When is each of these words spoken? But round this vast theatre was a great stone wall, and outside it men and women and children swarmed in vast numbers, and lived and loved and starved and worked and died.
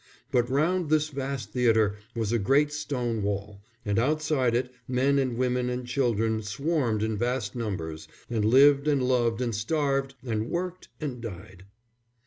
But 0.31 0.49
round 0.49 0.89
this 0.89 1.09
vast 1.09 1.51
theatre 1.51 1.95
was 2.15 2.31
a 2.31 2.39
great 2.39 2.73
stone 2.73 3.21
wall, 3.21 3.61
and 3.85 3.99
outside 3.99 4.55
it 4.55 4.73
men 4.87 5.19
and 5.19 5.37
women 5.37 5.69
and 5.69 5.85
children 5.85 6.41
swarmed 6.41 7.03
in 7.03 7.15
vast 7.19 7.53
numbers, 7.55 8.07
and 8.27 8.43
lived 8.43 8.87
and 8.87 9.03
loved 9.03 9.41
and 9.41 9.53
starved 9.53 10.15
and 10.25 10.49
worked 10.49 10.87
and 10.99 11.21
died. 11.21 11.65